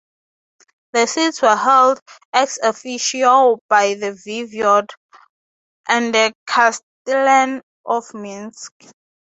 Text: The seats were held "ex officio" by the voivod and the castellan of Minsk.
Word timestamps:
The 0.93 1.05
seats 1.05 1.43
were 1.43 1.55
held 1.55 2.01
"ex 2.33 2.57
officio" 2.63 3.59
by 3.69 3.93
the 3.93 4.07
voivod 4.13 4.87
and 5.87 6.11
the 6.11 6.33
castellan 6.47 7.61
of 7.85 8.11
Minsk. 8.15 8.73